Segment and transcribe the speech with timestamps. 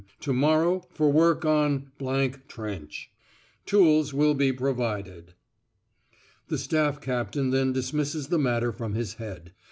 [0.19, 1.91] to morrow for work on...
[2.47, 3.11] Trench.
[3.67, 5.35] Tools will be provided."
[6.47, 9.51] The Staff Captain then dismisses the matter from his head.